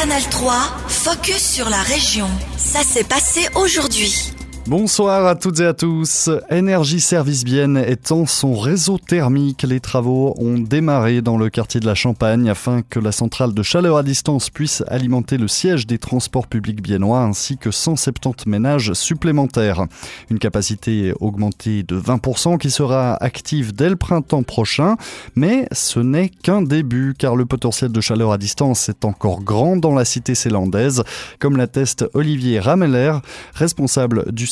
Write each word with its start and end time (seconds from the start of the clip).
Canal 0.00 0.22
3, 0.30 0.54
focus 0.86 1.42
sur 1.42 1.68
la 1.68 1.82
région. 1.82 2.28
Ça 2.56 2.84
s'est 2.84 3.02
passé 3.02 3.48
aujourd'hui. 3.56 4.37
Bonsoir 4.68 5.24
à 5.24 5.34
toutes 5.34 5.60
et 5.60 5.64
à 5.64 5.72
tous. 5.72 6.28
Énergie 6.50 7.00
Service 7.00 7.42
Bienne 7.42 7.78
étend 7.78 8.26
son 8.26 8.54
réseau 8.54 8.98
thermique. 8.98 9.62
Les 9.62 9.80
travaux 9.80 10.34
ont 10.36 10.58
démarré 10.58 11.22
dans 11.22 11.38
le 11.38 11.48
quartier 11.48 11.80
de 11.80 11.86
la 11.86 11.94
Champagne 11.94 12.50
afin 12.50 12.82
que 12.82 13.00
la 13.00 13.10
centrale 13.10 13.54
de 13.54 13.62
chaleur 13.62 13.96
à 13.96 14.02
distance 14.02 14.50
puisse 14.50 14.84
alimenter 14.88 15.38
le 15.38 15.48
siège 15.48 15.86
des 15.86 15.96
transports 15.96 16.46
publics 16.46 16.82
biennois 16.82 17.22
ainsi 17.22 17.56
que 17.56 17.70
170 17.70 18.46
ménages 18.46 18.92
supplémentaires. 18.92 19.86
Une 20.28 20.38
capacité 20.38 21.14
augmentée 21.18 21.82
de 21.82 21.98
20% 21.98 22.58
qui 22.58 22.70
sera 22.70 23.14
active 23.24 23.74
dès 23.74 23.88
le 23.88 23.96
printemps 23.96 24.42
prochain. 24.42 24.96
Mais 25.34 25.66
ce 25.72 25.98
n'est 25.98 26.28
qu'un 26.28 26.60
début 26.60 27.14
car 27.18 27.36
le 27.36 27.46
potentiel 27.46 27.90
de 27.90 28.02
chaleur 28.02 28.32
à 28.32 28.36
distance 28.36 28.90
est 28.90 29.06
encore 29.06 29.42
grand 29.42 29.78
dans 29.78 29.94
la 29.94 30.04
cité 30.04 30.34
célandaise, 30.34 31.04
comme 31.38 31.56
l'atteste 31.56 32.04
Olivier 32.12 32.60
Rameller, 32.60 33.14
responsable 33.54 34.30
du 34.30 34.46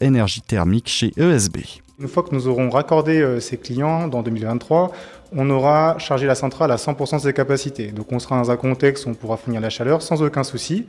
énergie 0.00 0.42
thermique 0.42 0.88
chez 0.88 1.12
ESB. 1.16 1.58
Une 1.98 2.08
fois 2.08 2.22
que 2.22 2.34
nous 2.34 2.46
aurons 2.46 2.68
raccordé 2.68 3.20
euh, 3.20 3.40
ces 3.40 3.56
clients 3.56 4.06
dans 4.06 4.22
2023, 4.22 4.92
on 5.34 5.48
aura 5.48 5.96
chargé 5.98 6.26
la 6.26 6.34
centrale 6.34 6.70
à 6.70 6.76
100% 6.76 7.16
de 7.16 7.20
ses 7.22 7.32
capacités. 7.32 7.90
Donc 7.90 8.12
on 8.12 8.18
sera 8.18 8.36
dans 8.36 8.50
un 8.50 8.56
contexte 8.56 9.06
où 9.06 9.10
on 9.10 9.14
pourra 9.14 9.38
fournir 9.38 9.62
la 9.62 9.70
chaleur 9.70 10.02
sans 10.02 10.22
aucun 10.22 10.44
souci. 10.44 10.84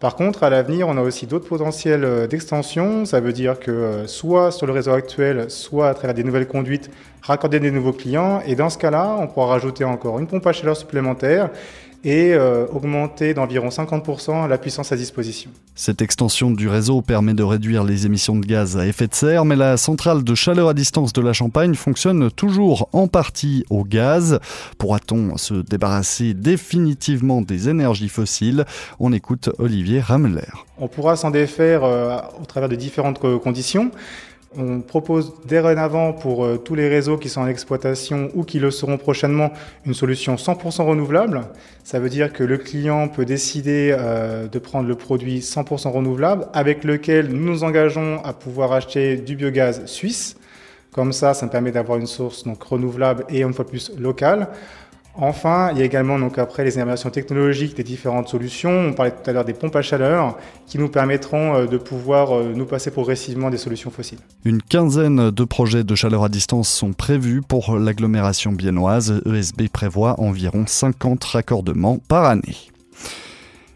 Par 0.00 0.16
contre, 0.16 0.42
à 0.42 0.50
l'avenir, 0.50 0.88
on 0.88 0.96
a 0.96 1.02
aussi 1.02 1.26
d'autres 1.26 1.46
potentiels 1.46 2.04
euh, 2.04 2.26
d'extension. 2.26 3.04
Ça 3.04 3.20
veut 3.20 3.32
dire 3.32 3.60
que 3.60 3.70
euh, 3.70 4.06
soit 4.06 4.50
sur 4.50 4.66
le 4.66 4.72
réseau 4.72 4.92
actuel, 4.92 5.50
soit 5.50 5.88
à 5.88 5.94
travers 5.94 6.14
des 6.14 6.24
nouvelles 6.24 6.48
conduites, 6.48 6.90
raccorder 7.22 7.60
des 7.60 7.70
nouveaux 7.70 7.92
clients. 7.92 8.40
Et 8.46 8.56
dans 8.56 8.70
ce 8.70 8.78
cas-là, 8.78 9.18
on 9.20 9.28
pourra 9.28 9.46
rajouter 9.46 9.84
encore 9.84 10.18
une 10.18 10.26
pompe 10.26 10.46
à 10.46 10.52
chaleur 10.52 10.76
supplémentaire 10.76 11.50
et 12.04 12.32
euh, 12.32 12.66
augmenter 12.72 13.34
d'environ 13.34 13.68
50% 13.68 14.48
la 14.48 14.58
puissance 14.58 14.92
à 14.92 14.96
disposition. 14.96 15.50
Cette 15.74 16.02
extension 16.02 16.50
du 16.50 16.68
réseau 16.68 17.02
permet 17.02 17.34
de 17.34 17.42
réduire 17.42 17.84
les 17.84 18.06
émissions 18.06 18.36
de 18.36 18.46
gaz 18.46 18.76
à 18.76 18.86
effet 18.86 19.06
de 19.06 19.14
serre, 19.14 19.44
mais 19.44 19.56
la 19.56 19.76
centrale 19.76 20.24
de 20.24 20.34
chaleur 20.34 20.68
à 20.68 20.74
distance 20.74 21.12
de 21.12 21.20
la 21.20 21.32
Champagne 21.32 21.74
fonctionne 21.74 22.30
toujours 22.30 22.88
en 22.92 23.06
partie 23.06 23.64
au 23.70 23.84
gaz. 23.84 24.40
Pourra-t-on 24.78 25.36
se 25.36 25.54
débarrasser 25.54 26.34
définitivement 26.34 27.42
des 27.42 27.68
énergies 27.68 28.08
fossiles? 28.08 28.64
On 28.98 29.12
écoute 29.12 29.50
Olivier 29.58 30.00
Rameler. 30.00 30.48
On 30.78 30.88
pourra 30.88 31.16
s'en 31.16 31.30
défaire 31.30 31.84
euh, 31.84 32.16
au 32.40 32.46
travers 32.46 32.68
de 32.70 32.76
différentes 32.76 33.18
conditions. 33.18 33.90
On 34.58 34.80
propose 34.80 35.32
dorénavant 35.46 36.12
pour 36.12 36.44
euh, 36.44 36.56
tous 36.56 36.74
les 36.74 36.88
réseaux 36.88 37.16
qui 37.16 37.28
sont 37.28 37.40
en 37.40 37.46
exploitation 37.46 38.30
ou 38.34 38.42
qui 38.42 38.58
le 38.58 38.72
seront 38.72 38.98
prochainement 38.98 39.52
une 39.86 39.94
solution 39.94 40.34
100% 40.34 40.82
renouvelable. 40.82 41.42
Ça 41.84 42.00
veut 42.00 42.08
dire 42.08 42.32
que 42.32 42.42
le 42.42 42.58
client 42.58 43.06
peut 43.06 43.24
décider 43.24 43.94
euh, 43.96 44.48
de 44.48 44.58
prendre 44.58 44.88
le 44.88 44.96
produit 44.96 45.38
100% 45.38 45.90
renouvelable 45.90 46.48
avec 46.52 46.82
lequel 46.82 47.28
nous 47.28 47.44
nous 47.44 47.62
engageons 47.62 48.20
à 48.24 48.32
pouvoir 48.32 48.72
acheter 48.72 49.18
du 49.18 49.36
biogaz 49.36 49.86
suisse. 49.86 50.36
Comme 50.90 51.12
ça, 51.12 51.32
ça 51.32 51.46
me 51.46 51.50
permet 51.52 51.70
d'avoir 51.70 51.98
une 51.98 52.08
source 52.08 52.42
donc 52.42 52.60
renouvelable 52.64 53.26
et 53.28 53.42
une 53.42 53.54
fois 53.54 53.64
plus 53.64 53.92
locale. 53.96 54.48
Enfin, 55.14 55.70
il 55.72 55.78
y 55.78 55.82
a 55.82 55.84
également 55.84 56.18
donc 56.18 56.38
après 56.38 56.64
les 56.64 56.76
innovations 56.76 57.10
technologiques 57.10 57.76
des 57.76 57.82
différentes 57.82 58.28
solutions. 58.28 58.70
On 58.70 58.92
parlait 58.92 59.10
tout 59.10 59.28
à 59.28 59.32
l'heure 59.32 59.44
des 59.44 59.54
pompes 59.54 59.74
à 59.74 59.82
chaleur 59.82 60.38
qui 60.66 60.78
nous 60.78 60.88
permettront 60.88 61.54
euh, 61.54 61.66
de 61.66 61.78
pouvoir 61.78 62.36
euh, 62.36 62.52
nous 62.54 62.64
passer 62.64 62.90
progressivement 62.90 63.50
des 63.50 63.58
solutions 63.58 63.90
fossiles. 63.90 64.20
Une 64.44 64.62
quinzaine 64.62 65.30
de 65.30 65.44
projets 65.44 65.84
de 65.84 65.94
chaleur 65.94 66.24
à 66.24 66.28
distance 66.28 66.68
sont 66.68 66.92
prévus 66.92 67.42
pour 67.42 67.76
l'agglomération 67.76 68.52
biennoise. 68.52 69.20
ESB 69.26 69.68
prévoit 69.72 70.20
environ 70.20 70.64
50 70.66 71.22
raccordements 71.24 71.98
par 72.08 72.24
année. 72.24 72.56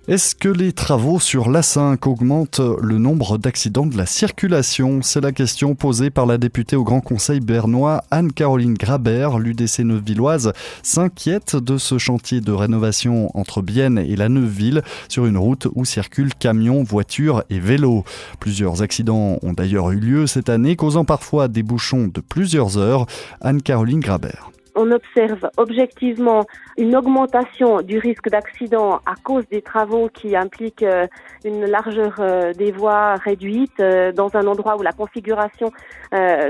Est-ce 0.06 0.34
que 0.34 0.50
les 0.50 0.74
travaux 0.74 1.18
sur 1.18 1.48
l'A5 1.48 2.06
augmentent 2.06 2.60
le 2.60 2.98
nombre 2.98 3.38
d'accidents 3.38 3.86
de 3.86 3.96
la 3.96 4.04
circulation? 4.04 5.00
C'est 5.00 5.22
la 5.22 5.32
question 5.32 5.74
posée 5.74 6.10
par 6.10 6.26
la 6.26 6.36
députée 6.36 6.76
au 6.76 6.84
Grand 6.84 7.00
Conseil 7.00 7.40
bernois 7.40 8.04
Anne-Caroline 8.10 8.74
Grabert. 8.74 9.38
L'UDC 9.38 9.78
Neuvilloise 9.78 10.52
s'inquiète 10.82 11.56
de 11.56 11.78
ce 11.78 11.96
chantier 11.96 12.42
de 12.42 12.52
rénovation 12.52 13.30
entre 13.32 13.62
Bienne 13.62 13.96
et 13.96 14.14
la 14.14 14.28
Neuville 14.28 14.82
sur 15.08 15.24
une 15.24 15.38
route 15.38 15.68
où 15.74 15.86
circulent 15.86 16.34
camions, 16.34 16.82
voitures 16.82 17.42
et 17.48 17.58
vélos. 17.58 18.04
Plusieurs 18.40 18.82
accidents 18.82 19.38
ont 19.40 19.54
d'ailleurs 19.54 19.90
eu 19.90 20.00
lieu 20.00 20.26
cette 20.26 20.50
année, 20.50 20.76
causant 20.76 21.06
parfois 21.06 21.48
des 21.48 21.62
bouchons 21.62 22.08
de 22.12 22.20
plusieurs 22.20 22.76
heures. 22.76 23.06
Anne-Caroline 23.40 24.00
Grabert 24.00 24.50
on 24.74 24.90
observe 24.90 25.48
objectivement 25.56 26.46
une 26.76 26.96
augmentation 26.96 27.80
du 27.82 27.98
risque 27.98 28.28
d'accident 28.28 29.00
à 29.06 29.14
cause 29.22 29.46
des 29.48 29.62
travaux 29.62 30.08
qui 30.08 30.36
impliquent 30.36 30.82
euh, 30.82 31.06
une 31.44 31.64
largeur 31.66 32.16
euh, 32.18 32.52
des 32.52 32.72
voies 32.72 33.14
réduite 33.14 33.78
euh, 33.80 34.12
dans 34.12 34.34
un 34.36 34.46
endroit 34.46 34.76
où 34.76 34.82
la 34.82 34.92
configuration 34.92 35.70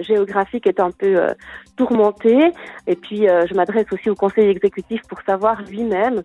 géographique 0.03 0.67
est 0.67 0.79
un 0.79 0.91
peu 0.91 1.17
tourmentée. 1.77 2.53
Et 2.87 2.97
puis, 2.97 3.27
je 3.27 3.55
m'adresse 3.55 3.87
aussi 3.93 4.11
au 4.11 4.15
conseil 4.15 4.49
exécutif 4.49 5.03
pour 5.09 5.21
savoir 5.23 5.63
lui-même, 5.63 6.23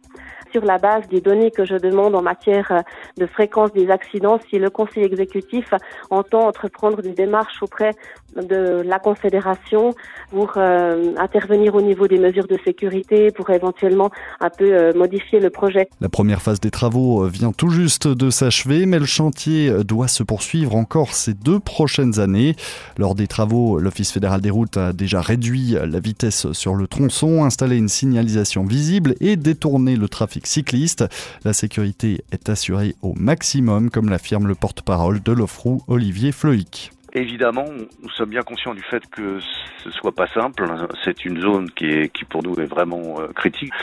sur 0.52 0.66
la 0.66 0.78
base 0.78 1.08
des 1.10 1.22
données 1.22 1.52
que 1.52 1.64
je 1.66 1.76
demande 1.76 2.16
en 2.16 2.22
matière 2.22 2.84
de 3.18 3.26
fréquence 3.28 3.72
des 3.74 3.90
accidents, 3.92 4.40
si 4.50 4.58
le 4.58 4.70
conseil 4.70 5.04
exécutif 5.04 5.74
entend 6.10 6.48
entreprendre 6.48 7.02
des 7.02 7.14
démarches 7.14 7.62
auprès 7.62 7.92
de 8.36 8.82
la 8.84 9.00
confédération 9.00 9.94
pour 10.32 10.58
intervenir 10.58 11.76
au 11.76 11.82
niveau 11.82 12.08
des 12.08 12.18
mesures 12.18 12.48
de 12.48 12.58
sécurité, 12.66 13.32
pour 13.32 13.50
éventuellement 13.50 14.10
un 14.40 14.50
peu 14.50 14.72
euh, 14.74 14.94
modifier 14.94 15.40
le 15.40 15.50
projet. 15.50 15.90
La 16.02 16.10
première 16.10 16.42
phase 16.42 16.60
des 16.60 16.72
travaux 16.72 17.24
euh, 17.24 17.30
vient 17.30 17.52
tout 17.52 17.70
juste 17.70 18.08
de 18.08 18.30
s'achever, 18.30 18.86
mais 18.86 19.00
le 19.00 19.06
chantier 19.06 19.70
euh, 19.70 19.84
doit 19.84 20.08
se 20.08 20.24
poursuivre 20.24 20.76
encore 20.76 21.14
ces 21.14 21.34
deux 21.34 21.60
prochaines 21.60 22.20
années. 22.20 22.56
Lors 22.98 23.16
des 23.16 23.28
travaux, 23.28 23.80
l'Office 23.80 24.12
fédéral 24.12 24.42
des 24.42 24.50
routes 24.50 24.78
a 24.78 24.94
déjà 24.94 25.22
réduit 25.22 25.39
la 25.40 26.00
vitesse 26.00 26.52
sur 26.52 26.76
le 26.76 26.88
tronçon, 26.88 27.44
installé 27.44 27.78
une 27.78 27.88
signalisation 27.88 28.64
visible 28.64 29.16
et 29.22 29.36
détourné 29.36 29.96
le 29.96 30.10
trafic 30.10 30.46
cycliste. 30.46 31.06
La 31.46 31.54
sécurité 31.54 32.24
est 32.32 32.50
assurée 32.50 32.96
au 33.02 33.14
maximum, 33.16 33.90
comme 33.90 34.10
l'affirme 34.10 34.48
le 34.48 34.56
porte-parole 34.56 35.22
de 35.22 35.32
l'Ofrou, 35.32 35.82
Olivier 35.88 36.32
Floïc. 36.32 36.92
Évidemment, 37.14 37.66
nous 38.04 38.10
sommes 38.10 38.30
bien 38.30 38.44
conscients 38.44 38.76
du 38.76 38.84
fait 38.84 39.04
que 39.10 39.40
ce 39.84 39.90
soit 39.92 40.12
pas 40.12 40.28
simple. 40.28 40.64
C'est 41.04 41.26
une 41.26 41.42
zone 41.42 41.72
qui 41.72 41.86
est, 41.86 42.14
qui 42.14 42.24
pour 42.24 42.44
nous 42.44 42.54
est 42.56 42.66
vraiment 42.66 43.20
euh, 43.20 43.28
critique. 43.30 43.74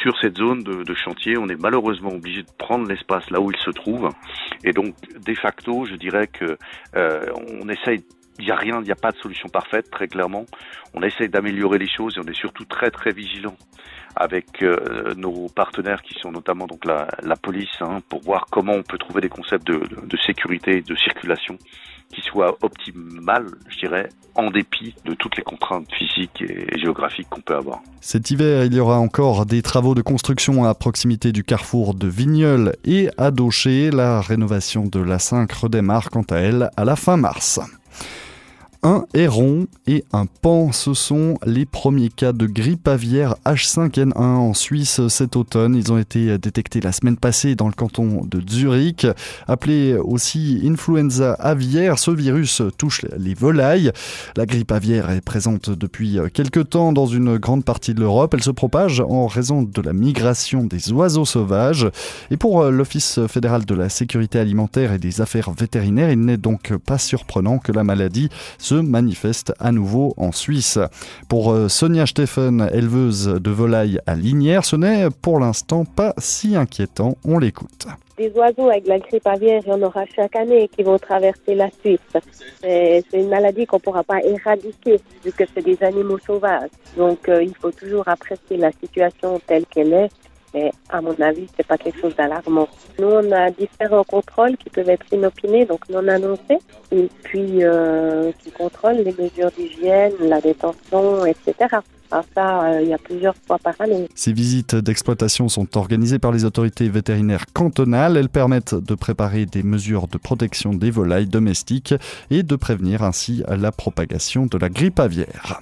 Sur 0.00 0.16
cette 0.20 0.36
zone 0.36 0.62
de, 0.62 0.84
de, 0.84 0.94
chantier, 0.94 1.36
on 1.38 1.48
est 1.48 1.60
malheureusement 1.60 2.12
obligé 2.12 2.42
de 2.42 2.50
prendre 2.56 2.86
l'espace 2.86 3.28
là 3.30 3.40
où 3.40 3.50
il 3.50 3.58
se 3.58 3.70
trouve. 3.70 4.10
Et 4.62 4.72
donc, 4.72 4.94
de 5.18 5.34
facto, 5.34 5.86
je 5.86 5.96
dirais 5.96 6.28
que 6.28 6.56
euh, 6.94 7.26
on 7.60 7.68
essaye 7.68 8.04
il 8.38 8.44
n'y 8.44 8.50
a 8.50 8.56
rien, 8.56 8.80
il 8.80 8.84
n'y 8.84 8.92
a 8.92 8.96
pas 8.96 9.12
de 9.12 9.18
solution 9.18 9.48
parfaite, 9.48 9.90
très 9.90 10.08
clairement. 10.08 10.46
On 10.94 11.02
essaye 11.02 11.28
d'améliorer 11.28 11.78
les 11.78 11.88
choses 11.88 12.14
et 12.16 12.20
on 12.20 12.28
est 12.28 12.36
surtout 12.36 12.64
très 12.64 12.90
très 12.90 13.10
vigilant 13.10 13.56
avec 14.16 14.62
euh, 14.62 15.14
nos 15.16 15.48
partenaires 15.48 16.02
qui 16.02 16.14
sont 16.20 16.32
notamment 16.32 16.66
donc 16.66 16.84
la, 16.84 17.06
police 17.36 17.68
hein, 17.80 18.00
pour 18.08 18.22
voir 18.22 18.46
comment 18.50 18.72
on 18.72 18.82
peut 18.82 18.98
trouver 18.98 19.20
des 19.20 19.28
concepts 19.28 19.66
de, 19.66 20.16
sécurité 20.26 20.78
et 20.78 20.82
de 20.82 20.96
circulation 20.96 21.56
qui 22.12 22.22
soient 22.22 22.56
optimales, 22.62 23.46
je 23.68 23.78
dirais, 23.78 24.08
en 24.34 24.50
dépit 24.50 24.94
de 25.04 25.14
toutes 25.14 25.36
les 25.36 25.42
contraintes 25.42 25.86
physiques 25.92 26.42
et 26.42 26.78
géographiques 26.78 27.28
qu'on 27.28 27.42
peut 27.42 27.54
avoir. 27.54 27.80
Cet 28.00 28.30
hiver, 28.30 28.64
il 28.64 28.74
y 28.74 28.80
aura 28.80 28.98
encore 28.98 29.44
des 29.44 29.60
travaux 29.62 29.94
de 29.94 30.00
construction 30.00 30.64
à 30.64 30.74
proximité 30.74 31.32
du 31.32 31.44
carrefour 31.44 31.94
de 31.94 32.08
Vigneul 32.08 32.76
et 32.84 33.10
à 33.18 33.30
Daucher. 33.30 33.90
La 33.90 34.22
rénovation 34.22 34.86
de 34.86 35.00
la 35.00 35.18
5 35.18 35.52
redémarre 35.52 36.08
quant 36.10 36.24
à 36.30 36.36
elle 36.36 36.70
à 36.76 36.84
la 36.84 36.96
fin 36.96 37.18
mars. 37.18 37.60
Un 38.88 39.04
héron 39.12 39.66
et 39.86 40.02
un 40.14 40.24
pan, 40.24 40.72
ce 40.72 40.94
sont 40.94 41.36
les 41.44 41.66
premiers 41.66 42.08
cas 42.08 42.32
de 42.32 42.46
grippe 42.46 42.88
aviaire 42.88 43.34
H5N1 43.44 44.16
en 44.16 44.54
Suisse 44.54 45.06
cet 45.08 45.36
automne. 45.36 45.74
Ils 45.74 45.92
ont 45.92 45.98
été 45.98 46.38
détectés 46.38 46.80
la 46.80 46.92
semaine 46.92 47.18
passée 47.18 47.54
dans 47.54 47.66
le 47.66 47.74
canton 47.74 48.22
de 48.24 48.42
Zurich. 48.50 49.06
Appelé 49.46 49.94
aussi 49.98 50.62
influenza 50.64 51.34
aviaire, 51.34 51.98
ce 51.98 52.12
virus 52.12 52.62
touche 52.78 53.04
les 53.18 53.34
volailles. 53.34 53.92
La 54.36 54.46
grippe 54.46 54.72
aviaire 54.72 55.10
est 55.10 55.20
présente 55.20 55.68
depuis 55.68 56.18
quelques 56.32 56.70
temps 56.70 56.94
dans 56.94 57.04
une 57.04 57.36
grande 57.36 57.66
partie 57.66 57.92
de 57.92 58.00
l'Europe. 58.00 58.32
Elle 58.32 58.42
se 58.42 58.50
propage 58.50 59.00
en 59.00 59.26
raison 59.26 59.64
de 59.64 59.82
la 59.82 59.92
migration 59.92 60.64
des 60.64 60.92
oiseaux 60.92 61.26
sauvages. 61.26 61.90
Et 62.30 62.38
pour 62.38 62.64
l'Office 62.64 63.20
fédéral 63.26 63.66
de 63.66 63.74
la 63.74 63.90
sécurité 63.90 64.38
alimentaire 64.38 64.94
et 64.94 64.98
des 64.98 65.20
affaires 65.20 65.50
vétérinaires, 65.50 66.10
il 66.10 66.20
n'est 66.20 66.38
donc 66.38 66.74
pas 66.86 66.96
surprenant 66.96 67.58
que 67.58 67.72
la 67.72 67.84
maladie 67.84 68.30
se 68.56 68.77
manifeste 68.82 69.52
à 69.58 69.72
nouveau 69.72 70.14
en 70.16 70.32
Suisse. 70.32 70.78
Pour 71.28 71.52
euh, 71.52 71.68
Sonia 71.68 72.06
Steffen, 72.06 72.68
éleveuse 72.72 73.26
de 73.26 73.50
volailles 73.50 74.00
à 74.06 74.14
Linière, 74.14 74.64
ce 74.64 74.76
n'est 74.76 75.08
pour 75.22 75.40
l'instant 75.40 75.84
pas 75.84 76.14
si 76.18 76.56
inquiétant. 76.56 77.16
On 77.24 77.38
l'écoute. 77.38 77.86
Des 78.16 78.32
oiseaux 78.34 78.68
avec 78.68 78.86
la 78.88 78.98
grippe 78.98 79.26
aviaire, 79.26 79.62
il 79.64 79.68
y 79.68 79.72
en 79.72 79.82
aura 79.82 80.04
chaque 80.06 80.34
année 80.34 80.68
qui 80.68 80.82
vont 80.82 80.98
traverser 80.98 81.54
la 81.54 81.68
Suisse. 81.80 82.00
C'est 82.60 83.04
une 83.12 83.28
maladie 83.28 83.64
qu'on 83.64 83.76
ne 83.76 83.82
pourra 83.82 84.02
pas 84.02 84.20
éradiquer 84.22 85.00
vu 85.24 85.30
que 85.30 85.44
c'est 85.54 85.64
des 85.64 85.80
animaux 85.82 86.18
sauvages. 86.18 86.70
Donc 86.96 87.28
euh, 87.28 87.42
il 87.42 87.54
faut 87.54 87.70
toujours 87.70 88.08
apprécier 88.08 88.56
la 88.56 88.72
situation 88.72 89.40
telle 89.46 89.66
qu'elle 89.66 89.92
est 89.92 90.08
Mais 90.54 90.72
à 90.88 91.00
mon 91.00 91.14
avis, 91.20 91.46
c'est 91.56 91.66
pas 91.66 91.76
quelque 91.76 92.00
chose 92.00 92.16
d'alarmant. 92.16 92.68
Nous, 92.98 93.06
on 93.06 93.32
a 93.32 93.50
différents 93.50 94.04
contrôles 94.04 94.56
qui 94.56 94.70
peuvent 94.70 94.88
être 94.88 95.06
inopinés, 95.12 95.66
donc 95.66 95.88
non 95.90 96.06
annoncés, 96.08 96.58
et 96.90 97.08
puis 97.22 97.62
euh, 97.64 98.32
qui 98.42 98.50
contrôlent 98.50 99.02
les 99.04 99.14
mesures 99.18 99.50
d'hygiène, 99.50 100.12
la 100.20 100.40
détention, 100.40 101.24
etc. 101.26 101.54
Alors 102.10 102.24
ça, 102.34 102.64
euh, 102.64 102.82
il 102.82 102.88
y 102.88 102.94
a 102.94 102.98
plusieurs 102.98 103.34
fois 103.46 103.58
par 103.58 103.74
année. 103.80 104.08
Ces 104.14 104.32
visites 104.32 104.74
d'exploitation 104.74 105.48
sont 105.48 105.76
organisées 105.76 106.18
par 106.18 106.32
les 106.32 106.44
autorités 106.44 106.88
vétérinaires 106.88 107.44
cantonales. 107.52 108.16
Elles 108.16 108.30
permettent 108.30 108.74
de 108.74 108.94
préparer 108.94 109.44
des 109.44 109.62
mesures 109.62 110.08
de 110.08 110.16
protection 110.16 110.72
des 110.72 110.90
volailles 110.90 111.26
domestiques 111.26 111.94
et 112.30 112.42
de 112.42 112.56
prévenir 112.56 113.02
ainsi 113.02 113.42
la 113.46 113.72
propagation 113.72 114.46
de 114.46 114.56
la 114.56 114.70
grippe 114.70 115.00
aviaire. 115.00 115.60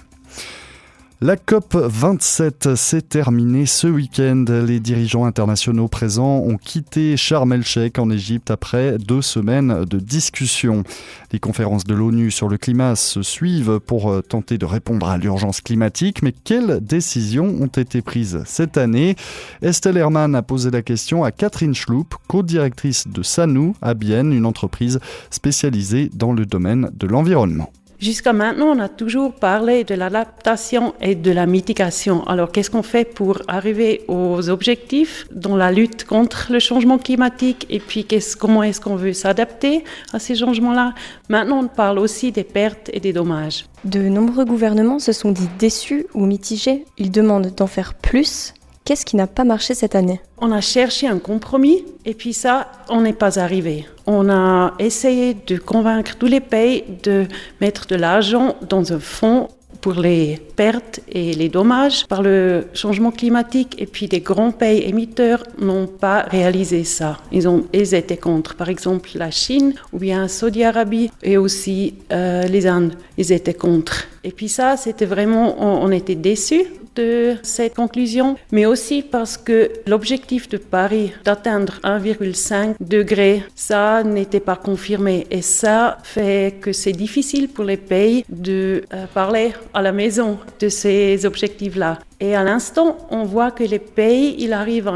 La 1.19 1.35
COP 1.35 1.75
27 1.75 2.75
s'est 2.75 3.01
terminée 3.01 3.65
ce 3.65 3.87
week-end. 3.87 4.45
Les 4.47 4.79
dirigeants 4.79 5.25
internationaux 5.25 5.87
présents 5.87 6.43
ont 6.45 6.57
quitté 6.57 7.17
Sharm 7.17 7.53
el-Sheikh 7.53 7.97
en 7.97 8.11
Égypte 8.11 8.51
après 8.51 8.99
deux 8.99 9.23
semaines 9.23 9.83
de 9.85 9.97
discussions. 9.97 10.83
Les 11.31 11.39
conférences 11.39 11.85
de 11.85 11.95
l'ONU 11.95 12.29
sur 12.29 12.49
le 12.49 12.59
climat 12.59 12.95
se 12.95 13.23
suivent 13.23 13.79
pour 13.79 14.11
euh, 14.11 14.21
tenter 14.21 14.59
de 14.59 14.65
répondre 14.65 15.09
à 15.09 15.17
l'urgence 15.17 15.61
climatique. 15.61 16.21
Mais 16.21 16.33
quelles 16.33 16.81
décisions 16.81 17.47
ont 17.47 17.65
été 17.65 18.03
prises 18.03 18.43
cette 18.45 18.77
année? 18.77 19.15
Estelle 19.63 19.97
Herman 19.97 20.35
a 20.35 20.43
posé 20.43 20.69
la 20.69 20.83
question 20.83 21.23
à 21.23 21.31
Catherine 21.31 21.73
Schloup, 21.73 22.05
co-directrice 22.27 23.07
de 23.07 23.23
Sanou 23.23 23.75
à 23.81 23.95
Bienne, 23.95 24.33
une 24.33 24.45
entreprise 24.45 24.99
spécialisée 25.31 26.11
dans 26.13 26.31
le 26.31 26.45
domaine 26.45 26.91
de 26.93 27.07
l'environnement. 27.07 27.71
Jusqu'à 27.99 28.31
maintenant, 28.31 28.67
on 28.67 28.79
a 28.79 28.89
toujours 28.89 29.33
parlé 29.33 29.83
de 29.83 29.95
l'adaptation 29.95 30.93
et 31.01 31.15
de 31.15 31.31
la 31.31 31.47
mitigation. 31.47 32.23
Alors, 32.27 32.51
qu'est-ce 32.51 32.69
qu'on 32.69 32.83
fait 32.83 33.05
pour 33.05 33.41
arriver 33.47 34.03
aux 34.07 34.49
objectifs 34.49 35.27
dans 35.31 35.55
la 35.55 35.71
lutte 35.71 36.05
contre 36.05 36.47
le 36.51 36.59
changement 36.59 36.99
climatique 36.99 37.65
et 37.71 37.79
puis 37.79 38.05
comment 38.39 38.61
est-ce 38.61 38.79
qu'on 38.81 38.95
veut 38.95 39.13
s'adapter 39.13 39.83
à 40.13 40.19
ces 40.19 40.35
changements-là? 40.35 40.93
Maintenant, 41.29 41.61
on 41.63 41.67
parle 41.67 41.97
aussi 41.97 42.31
des 42.31 42.43
pertes 42.43 42.91
et 42.93 42.99
des 42.99 43.13
dommages. 43.13 43.65
De 43.83 44.01
nombreux 44.01 44.45
gouvernements 44.45 44.99
se 44.99 45.11
sont 45.11 45.31
dit 45.31 45.49
déçus 45.57 46.05
ou 46.13 46.25
mitigés. 46.25 46.85
Ils 46.99 47.11
demandent 47.11 47.53
d'en 47.55 47.67
faire 47.67 47.95
plus 47.95 48.53
Qu'est-ce 48.87 49.05
qui 49.05 49.17
n'a 49.17 49.27
pas 49.27 49.43
marché 49.43 49.73
cette 49.73 49.95
année? 49.95 50.21
On 50.37 50.49
a 50.53 50.61
cherché 50.61 51.07
un 51.07 51.19
compromis 51.19 51.83
et 52.05 52.13
puis 52.13 52.31
ça, 52.31 52.71
on 52.87 53.01
n'est 53.01 53.11
pas 53.11 53.37
arrivé. 53.37 53.85
On 54.07 54.29
a 54.29 54.73
essayé 54.79 55.35
de 55.35 55.57
convaincre 55.57 56.15
tous 56.17 56.27
les 56.27 56.39
pays 56.39 56.85
de 57.03 57.25
mettre 57.59 57.87
de 57.87 57.95
l'argent 57.95 58.55
dans 58.69 58.93
un 58.93 58.99
fonds 58.99 59.49
pour 59.81 59.95
les 59.95 60.39
pertes 60.55 61.01
et 61.11 61.33
les 61.33 61.49
dommages 61.49 62.07
par 62.07 62.21
le 62.21 62.67
changement 62.73 63.11
climatique. 63.11 63.75
Et 63.77 63.85
puis 63.85 64.07
des 64.07 64.21
grands 64.21 64.51
pays 64.51 64.83
émetteurs 64.87 65.43
n'ont 65.59 65.87
pas 65.87 66.21
réalisé 66.21 66.85
ça. 66.85 67.17
Ils, 67.31 67.47
ont, 67.47 67.65
ils 67.73 67.93
étaient 67.93 68.17
contre. 68.17 68.55
Par 68.55 68.69
exemple, 68.69 69.09
la 69.15 69.29
Chine 69.29 69.73
ou 69.93 69.99
bien 69.99 70.27
Saudi 70.29 70.63
Arabie 70.63 71.11
et 71.21 71.37
aussi 71.37 71.95
euh, 72.11 72.43
les 72.43 72.65
Indes, 72.65 72.93
ils 73.17 73.31
étaient 73.31 73.53
contre. 73.53 74.05
Et 74.23 74.31
puis 74.31 74.49
ça, 74.49 74.77
c'était 74.77 75.05
vraiment, 75.05 75.55
on, 75.59 75.85
on 75.85 75.91
était 75.91 76.15
déçus 76.15 76.65
de 76.97 77.35
cette 77.43 77.75
conclusion, 77.75 78.35
mais 78.51 78.65
aussi 78.65 79.01
parce 79.01 79.37
que 79.37 79.71
l'objectif 79.85 80.49
de 80.49 80.57
Paris 80.57 81.13
d'atteindre 81.23 81.79
1,5 81.83 82.75
degré, 82.79 83.43
ça 83.55 84.03
n'était 84.03 84.39
pas 84.39 84.55
confirmé. 84.55 85.27
Et 85.31 85.41
ça 85.41 85.99
fait 86.03 86.55
que 86.59 86.71
c'est 86.73 86.91
difficile 86.91 87.47
pour 87.49 87.63
les 87.63 87.77
pays 87.77 88.25
de 88.29 88.83
euh, 88.93 89.05
parler 89.13 89.53
à 89.73 89.81
la 89.81 89.91
maison 89.91 90.39
de 90.59 90.69
ces 90.69 91.25
objectifs-là. 91.25 91.99
Et 92.19 92.35
à 92.35 92.43
l'instant, 92.43 92.97
on 93.11 93.23
voit 93.23 93.51
que 93.51 93.63
les 93.63 93.79
pays, 93.79 94.35
ils 94.39 94.53
arrivent 94.53 94.91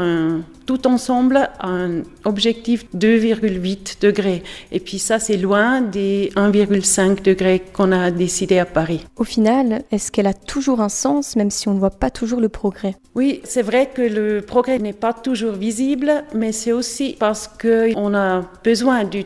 tout 0.66 0.86
ensemble 0.86 1.48
à 1.58 1.68
un 1.68 2.02
objectif 2.24 2.86
2,8 2.94 4.00
degrés. 4.00 4.42
Et 4.70 4.80
puis 4.80 4.98
ça, 4.98 5.18
c'est 5.18 5.36
loin 5.36 5.80
des 5.80 6.30
1,5 6.36 7.22
degrés 7.22 7.62
qu'on 7.72 7.92
a 7.92 8.10
décidé 8.10 8.58
à 8.58 8.66
Paris. 8.66 9.04
Au 9.16 9.24
final, 9.24 9.82
est-ce 9.90 10.10
qu'elle 10.10 10.26
a 10.26 10.34
toujours 10.34 10.80
un 10.80 10.88
sens, 10.88 11.36
même 11.36 11.50
si 11.50 11.68
on 11.68 11.74
ne 11.74 11.78
voit 11.78 11.90
pas 11.90 12.10
toujours 12.10 12.40
le 12.40 12.48
progrès? 12.48 12.96
Oui, 13.14 13.40
c'est 13.44 13.62
vrai 13.62 13.90
que 13.92 14.02
le 14.02 14.40
progrès 14.40 14.78
n'est 14.78 14.92
pas 14.92 15.12
toujours 15.12 15.52
visible, 15.52 16.24
mais 16.34 16.52
c'est 16.52 16.72
aussi 16.72 17.16
parce 17.18 17.48
qu'on 17.48 18.14
a 18.14 18.42
besoin 18.64 19.04
du 19.04 19.24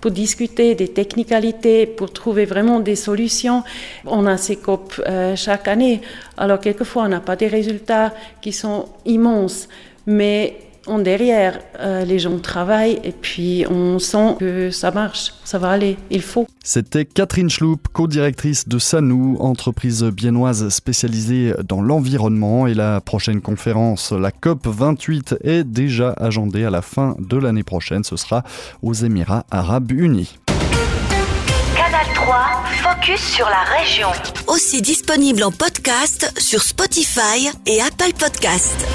pour 0.00 0.10
discuter 0.10 0.74
des 0.74 0.88
technicalités, 0.88 1.86
pour 1.86 2.12
trouver 2.12 2.44
vraiment 2.44 2.80
des 2.80 2.96
solutions. 2.96 3.62
On 4.04 4.26
a 4.26 4.36
ces 4.36 4.56
COP 4.56 5.00
euh, 5.06 5.36
chaque 5.36 5.68
année. 5.68 6.00
Alors 6.36 6.60
quelquefois, 6.60 7.04
on 7.04 7.08
n'a 7.08 7.20
pas 7.20 7.36
des 7.36 7.46
résultats 7.46 8.12
qui 8.40 8.52
sont 8.52 8.86
immenses, 9.04 9.68
mais 10.06 10.58
en 10.86 10.98
derrière, 10.98 11.58
euh, 11.80 12.04
les 12.04 12.18
gens 12.18 12.38
travaillent 12.38 13.00
et 13.02 13.12
puis 13.12 13.64
on 13.68 13.98
sent 13.98 14.36
que 14.38 14.70
ça 14.70 14.90
marche, 14.90 15.34
ça 15.44 15.58
va 15.58 15.70
aller, 15.70 15.96
il 16.10 16.22
faut. 16.22 16.46
C'était 16.62 17.04
Catherine 17.04 17.50
Schloup, 17.50 17.78
co-directrice 17.92 18.68
de 18.68 18.78
Sanou, 18.78 19.36
entreprise 19.40 20.04
biennoise 20.04 20.68
spécialisée 20.68 21.54
dans 21.64 21.82
l'environnement. 21.82 22.66
Et 22.66 22.74
la 22.74 23.00
prochaine 23.00 23.40
conférence, 23.40 24.12
la 24.12 24.30
COP 24.30 24.66
28, 24.66 25.36
est 25.42 25.64
déjà 25.64 26.10
agendée 26.18 26.64
à 26.64 26.70
la 26.70 26.82
fin 26.82 27.16
de 27.18 27.36
l'année 27.36 27.64
prochaine. 27.64 28.04
Ce 28.04 28.16
sera 28.16 28.44
aux 28.82 28.94
Émirats 28.94 29.44
arabes 29.50 29.90
unis. 29.92 30.38
Canal 31.76 32.06
3, 32.14 32.36
focus 32.82 33.20
sur 33.20 33.46
la 33.46 33.62
région. 33.78 34.08
Aussi 34.46 34.82
disponible 34.82 35.42
en 35.42 35.50
podcast 35.50 36.32
sur 36.38 36.62
Spotify 36.62 37.50
et 37.66 37.80
Apple 37.80 38.12
Podcast. 38.18 38.86